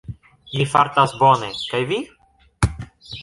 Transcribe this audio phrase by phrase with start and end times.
[0.53, 1.99] Mi fartas bone, kaj vi?